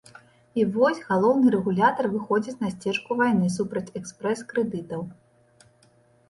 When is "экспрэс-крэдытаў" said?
4.01-5.05